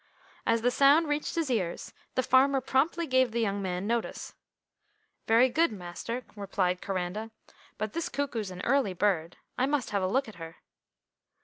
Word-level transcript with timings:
As 0.47 0.63
the 0.63 0.71
sound 0.71 1.07
reached 1.07 1.35
his 1.35 1.51
ears, 1.51 1.93
the 2.15 2.23
farmer 2.23 2.59
promptly 2.59 3.05
gave 3.05 3.29
the 3.29 3.39
young 3.39 3.61
man 3.61 3.85
notice. 3.85 4.33
"Very 5.27 5.47
good, 5.47 5.71
master," 5.71 6.23
replied 6.35 6.81
Coranda, 6.81 7.29
"but 7.77 7.93
this 7.93 8.09
cuckoo's 8.09 8.49
an 8.49 8.61
early 8.65 8.93
bird. 8.95 9.37
I 9.59 9.67
must 9.67 9.91
have 9.91 10.01
a 10.01 10.07
look 10.07 10.27
at 10.27 10.37
her." 10.41 10.55